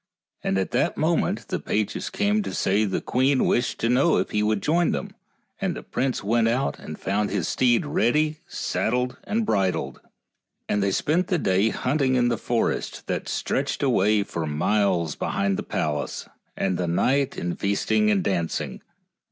[0.43, 4.31] And at that moment the pages came to say the queen wished to know if
[4.31, 5.11] he would join them,
[5.59, 10.01] and the prince went out and found his steed ready saddled and bridled,
[10.67, 15.55] and they spent the day hunting in the forest that stretched away for miles behind
[15.55, 16.27] the palace,
[16.57, 18.81] and the night in feasting and dancing.